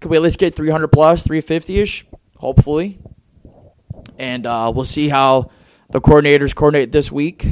could 0.00 0.12
we 0.12 0.16
at 0.16 0.22
least 0.22 0.38
get 0.38 0.54
300 0.54 0.86
plus, 0.86 1.24
350 1.24 1.80
ish? 1.80 2.06
Hopefully. 2.36 3.00
And 4.18 4.46
uh, 4.46 4.72
we'll 4.74 4.84
see 4.84 5.08
how 5.08 5.50
the 5.90 6.00
coordinators 6.00 6.54
coordinate 6.54 6.92
this 6.92 7.10
week. 7.10 7.46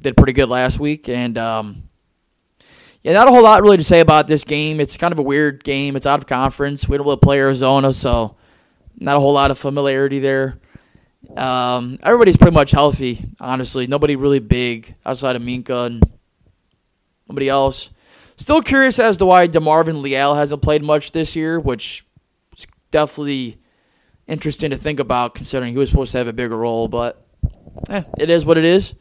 Did 0.00 0.16
pretty 0.16 0.32
good 0.32 0.48
last 0.48 0.78
week. 0.78 1.08
And 1.08 1.38
um, 1.38 1.88
yeah, 3.02 3.12
not 3.12 3.28
a 3.28 3.30
whole 3.30 3.42
lot 3.42 3.62
really 3.62 3.76
to 3.76 3.84
say 3.84 4.00
about 4.00 4.28
this 4.28 4.44
game. 4.44 4.80
It's 4.80 4.96
kind 4.96 5.12
of 5.12 5.18
a 5.18 5.22
weird 5.22 5.64
game. 5.64 5.96
It's 5.96 6.06
out 6.06 6.18
of 6.18 6.26
conference. 6.26 6.88
We 6.88 6.96
don't 6.96 7.06
really 7.06 7.18
play 7.18 7.38
Arizona, 7.38 7.92
so 7.92 8.36
not 8.98 9.16
a 9.16 9.20
whole 9.20 9.32
lot 9.32 9.50
of 9.50 9.58
familiarity 9.58 10.18
there. 10.18 10.58
Um, 11.36 11.98
everybody's 12.02 12.36
pretty 12.36 12.54
much 12.54 12.70
healthy, 12.70 13.24
honestly. 13.40 13.86
Nobody 13.86 14.16
really 14.16 14.38
big 14.38 14.94
outside 15.04 15.36
of 15.36 15.42
Minkah 15.42 15.86
and 15.86 16.02
nobody 17.28 17.48
else. 17.48 17.90
Still 18.36 18.62
curious 18.62 18.98
as 18.98 19.16
to 19.18 19.26
why 19.26 19.48
DeMarvin 19.48 20.00
Leal 20.00 20.34
hasn't 20.34 20.62
played 20.62 20.82
much 20.82 21.12
this 21.12 21.36
year, 21.36 21.58
which 21.58 22.04
is 22.56 22.66
definitely 22.90 23.58
interesting 24.26 24.70
to 24.70 24.76
think 24.76 25.00
about 25.00 25.34
considering 25.34 25.72
he 25.72 25.78
was 25.78 25.90
supposed 25.90 26.12
to 26.12 26.18
have 26.18 26.28
a 26.28 26.32
bigger 26.32 26.56
role, 26.56 26.88
but 26.88 27.24
eh, 27.88 28.02
it 28.18 28.30
is 28.30 28.44
what 28.44 28.58
it 28.58 28.64
is. 28.64 28.94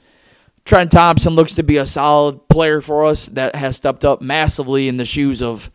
Trent 0.65 0.91
Thompson 0.91 1.33
looks 1.33 1.55
to 1.55 1.63
be 1.63 1.77
a 1.77 1.85
solid 1.85 2.47
player 2.47 2.79
for 2.79 3.05
us 3.05 3.27
that 3.29 3.55
has 3.55 3.75
stepped 3.75 4.05
up 4.05 4.21
massively 4.21 4.87
in 4.87 4.97
the 4.97 5.05
shoes 5.05 5.43
of 5.43 5.69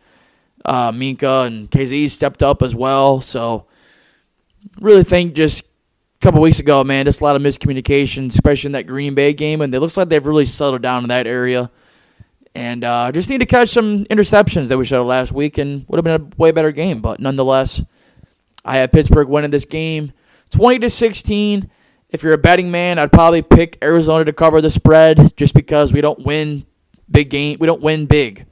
uh, 0.65 0.91
Minkah 0.91 1.47
and 1.47 1.69
KZ 1.69 2.09
stepped 2.09 2.41
up 2.41 2.61
as 2.61 2.75
well. 2.75 3.21
So, 3.21 3.67
really 4.79 5.03
think 5.03 5.33
just 5.33 5.65
a 5.65 6.19
couple 6.21 6.41
weeks 6.41 6.59
ago, 6.59 6.83
man, 6.83 7.05
just 7.05 7.21
a 7.21 7.23
lot 7.23 7.35
of 7.35 7.41
miscommunication, 7.41 8.29
especially 8.29 8.69
in 8.69 8.71
that 8.73 8.87
Green 8.87 9.13
Bay 9.13 9.33
game, 9.33 9.61
and 9.61 9.73
it 9.73 9.79
looks 9.79 9.95
like 9.95 10.09
they've 10.09 10.25
really 10.25 10.45
settled 10.45 10.81
down 10.81 11.03
in 11.03 11.09
that 11.09 11.27
area. 11.27 11.71
And 12.55 12.83
uh, 12.83 13.11
just 13.11 13.29
need 13.29 13.37
to 13.37 13.45
catch 13.45 13.69
some 13.69 14.05
interceptions 14.05 14.69
that 14.69 14.77
we 14.77 14.83
showed 14.83 15.05
last 15.05 15.31
week, 15.31 15.59
and 15.59 15.85
would 15.87 15.97
have 15.97 16.03
been 16.03 16.21
a 16.21 16.35
way 16.41 16.51
better 16.51 16.71
game. 16.71 16.99
But 16.99 17.19
nonetheless, 17.19 17.83
I 18.63 18.77
had 18.77 18.91
Pittsburgh 18.91 19.27
winning 19.27 19.51
this 19.51 19.65
game, 19.65 20.11
twenty 20.49 20.79
to 20.79 20.89
sixteen. 20.89 21.69
If 22.09 22.23
you're 22.23 22.33
a 22.33 22.37
betting 22.39 22.71
man, 22.71 22.97
I'd 22.97 23.11
probably 23.11 23.41
pick 23.41 23.77
Arizona 23.83 24.25
to 24.25 24.33
cover 24.33 24.61
the 24.61 24.69
spread, 24.69 25.35
just 25.37 25.53
because 25.53 25.93
we 25.93 26.01
don't 26.01 26.25
win 26.25 26.65
big 27.09 27.29
game. 27.29 27.57
We 27.59 27.67
don't 27.67 27.81
win 27.81 28.05
big. 28.07 28.45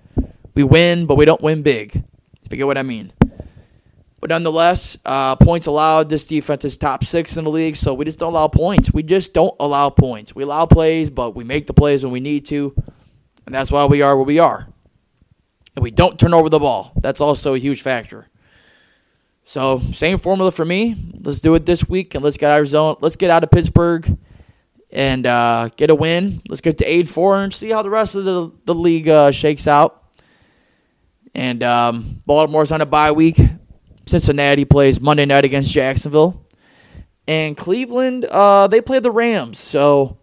We 0.54 0.64
win, 0.64 1.06
but 1.06 1.16
we 1.16 1.26
don't 1.26 1.42
win 1.42 1.64
big. 1.64 1.96
If 1.96 2.52
you 2.52 2.58
get 2.58 2.68
what 2.68 2.78
I 2.78 2.84
mean. 2.84 3.12
But 4.20 4.32
nonetheless, 4.32 4.98
uh, 5.06 5.36
points 5.36 5.68
allowed. 5.68 6.10
This 6.10 6.26
defense 6.26 6.66
is 6.66 6.78
top 6.78 7.04
six 7.04 7.38
in 7.38 7.44
the 7.44 7.52
league, 7.52 7.76
so 7.76 7.94
we 7.94 8.06
just 8.06 8.18
don't 8.18 8.34
allow 8.34 8.48
points. 8.48 8.92
We 8.92 9.04
just 9.04 9.34
don't 9.34 9.56
allow 9.60 9.90
points. 9.92 10.34
We 10.34 10.44
allow 10.44 10.66
plays, 10.66 11.10
but 11.12 11.36
we 11.36 11.44
make 11.44 11.68
the 11.68 11.74
plays 11.74 12.04
when 12.04 12.12
we 12.12 12.20
need 12.20 12.46
to, 12.48 12.74
and 13.46 13.54
that's 13.54 13.72
why 13.72 13.86
we 13.86 14.02
are 14.02 14.16
where 14.16 14.26
we 14.26 14.40
are. 14.40 14.68
And 15.76 15.84
we 15.84 15.92
don't 15.92 16.20
turn 16.20 16.34
over 16.34 16.50
the 16.50 16.58
ball. 16.58 16.94
That's 16.96 17.22
also 17.22 17.54
a 17.54 17.60
huge 17.60 17.84
factor. 17.84 18.28
So 19.48 19.80
same 19.80 20.18
formula 20.20 20.52
for 20.52 20.66
me. 20.66 20.94
Let's 21.24 21.40
do 21.40 21.56
it 21.56 21.66
this 21.66 21.88
week, 21.88 22.16
and 22.16 22.24
let's 22.24 22.36
get 22.36 22.52
Arizona. 22.52 22.98
Let's 23.00 23.16
get 23.16 23.32
out 23.32 23.46
of 23.46 23.50
Pittsburgh 23.50 24.18
and 24.92 25.26
uh, 25.26 25.70
get 25.78 25.90
a 25.90 25.96
win. 25.96 26.42
Let's 26.50 26.60
get 26.60 26.80
to 26.80 26.86
eight 26.86 27.08
four 27.08 27.38
and 27.38 27.54
see 27.54 27.70
how 27.70 27.82
the 27.82 27.90
rest 27.90 28.16
of 28.16 28.26
the 28.26 28.52
the 28.66 28.76
league 28.76 29.08
uh, 29.08 29.32
shakes 29.32 29.66
out. 29.66 30.04
And 31.34 31.64
um, 31.64 32.22
Baltimore's 32.26 32.74
on 32.74 32.82
a 32.82 32.86
bye 32.86 33.14
week. 33.14 33.40
Cincinnati 34.06 34.66
plays 34.66 35.00
Monday 35.00 35.24
night 35.24 35.46
against 35.46 35.72
Jacksonville. 35.72 36.46
And 37.26 37.56
Cleveland, 37.56 38.26
uh, 38.26 38.68
they 38.68 38.82
play 38.82 39.00
the 39.00 39.12
Rams. 39.12 39.60
So, 39.60 40.18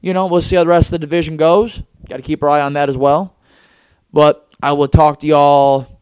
you 0.00 0.14
know, 0.14 0.28
we'll 0.28 0.42
see 0.42 0.54
how 0.54 0.62
the 0.62 0.68
rest 0.68 0.88
of 0.88 0.92
the 0.92 0.98
division 1.00 1.36
goes. 1.36 1.82
Got 2.08 2.18
to 2.18 2.22
keep 2.22 2.44
our 2.44 2.50
eye 2.50 2.60
on 2.60 2.74
that 2.74 2.88
as 2.88 2.96
well. 2.96 3.36
But 4.12 4.48
I 4.62 4.74
will 4.74 4.86
talk 4.86 5.18
to 5.20 5.26
y'all 5.26 5.95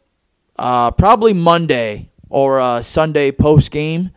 uh, 0.57 0.91
probably 0.91 1.33
Monday 1.33 2.11
or 2.29 2.61
uh, 2.61 2.83
Sunday 2.83 3.31
post 3.33 3.71
game 3.71 4.11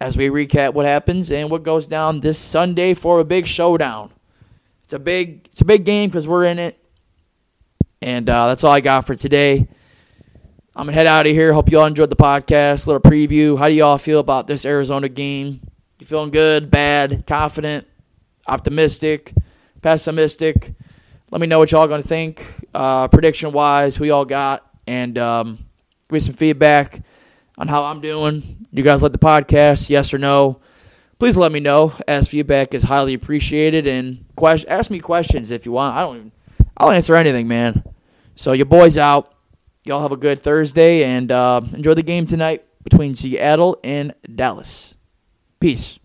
as 0.00 0.16
we 0.16 0.28
recap 0.28 0.72
what 0.72 0.86
happens 0.86 1.30
and 1.30 1.50
what 1.50 1.62
goes 1.62 1.86
down 1.86 2.20
this 2.20 2.38
Sunday 2.38 2.94
for 2.94 3.20
a 3.20 3.24
big 3.24 3.46
showdown. 3.46 4.10
It's 4.84 4.94
a 4.94 4.98
big 4.98 5.46
it's 5.46 5.60
a 5.60 5.64
big 5.64 5.84
game 5.84 6.10
because 6.10 6.26
we're 6.26 6.44
in 6.44 6.58
it, 6.58 6.76
and 8.02 8.28
uh, 8.28 8.48
that's 8.48 8.64
all 8.64 8.72
I 8.72 8.80
got 8.80 9.06
for 9.06 9.14
today. 9.14 9.68
I'm 10.74 10.86
gonna 10.86 10.92
head 10.92 11.06
out 11.06 11.26
of 11.26 11.32
here. 11.32 11.52
Hope 11.52 11.70
you 11.70 11.78
all 11.78 11.86
enjoyed 11.86 12.10
the 12.10 12.16
podcast. 12.16 12.86
Little 12.86 13.00
preview. 13.00 13.58
How 13.58 13.68
do 13.68 13.74
y'all 13.74 13.98
feel 13.98 14.20
about 14.20 14.46
this 14.46 14.64
Arizona 14.64 15.08
game? 15.08 15.60
You 15.98 16.06
feeling 16.06 16.30
good, 16.30 16.70
bad, 16.70 17.24
confident, 17.26 17.86
optimistic, 18.46 19.34
pessimistic? 19.82 20.72
Let 21.30 21.40
me 21.40 21.46
know 21.46 21.58
what 21.58 21.70
y'all 21.70 21.86
gonna 21.86 22.02
think. 22.02 22.46
Uh, 22.74 23.08
prediction 23.08 23.52
wise, 23.52 23.96
who 23.96 24.04
y'all 24.06 24.24
got, 24.24 24.69
and 24.90 25.16
um, 25.18 25.56
give 26.08 26.12
me 26.12 26.20
some 26.20 26.34
feedback 26.34 27.00
on 27.56 27.68
how 27.68 27.84
I'm 27.84 28.00
doing. 28.00 28.66
You 28.72 28.82
guys 28.82 29.04
like 29.04 29.12
the 29.12 29.18
podcast? 29.18 29.88
Yes 29.88 30.12
or 30.12 30.18
no? 30.18 30.60
Please 31.20 31.36
let 31.36 31.52
me 31.52 31.60
know, 31.60 31.92
as 32.08 32.28
feedback 32.28 32.74
is 32.74 32.82
highly 32.82 33.14
appreciated. 33.14 33.86
And 33.86 34.24
question, 34.34 34.68
ask 34.68 34.90
me 34.90 34.98
questions 34.98 35.52
if 35.52 35.64
you 35.64 35.72
want. 35.72 35.96
I 35.96 36.00
don't 36.00 36.16
even, 36.16 36.32
I'll 36.76 36.90
answer 36.90 37.14
anything, 37.14 37.46
man. 37.46 37.84
So 38.34 38.52
your 38.52 38.66
boys 38.66 38.98
out. 38.98 39.32
Y'all 39.86 40.02
have 40.02 40.12
a 40.12 40.16
good 40.16 40.40
Thursday 40.40 41.04
and 41.04 41.30
uh, 41.30 41.60
enjoy 41.72 41.94
the 41.94 42.02
game 42.02 42.26
tonight 42.26 42.64
between 42.82 43.14
Seattle 43.14 43.78
and 43.84 44.12
Dallas. 44.34 44.96
Peace. 45.60 45.99